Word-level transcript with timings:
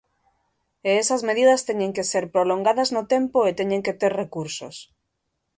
E 0.89 0.91
esas 1.03 1.21
medidas 1.29 1.65
teñen 1.69 1.91
que 1.95 2.07
ser 2.11 2.25
prolongadas 2.35 2.89
no 2.95 3.03
tempo 3.13 3.39
e 3.49 3.51
teñen 3.59 3.81
que 3.85 3.97
ter 4.01 4.11
recursos. 4.23 4.75